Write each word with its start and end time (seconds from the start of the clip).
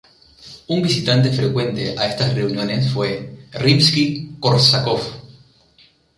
Un 0.67 0.79
visitante 0.81 1.29
frecuente 1.31 1.93
a 1.95 2.07
estas 2.07 2.33
reuniones 2.33 2.89
fue 2.91 3.37
Rimski‑Kórsakov. 3.51 4.99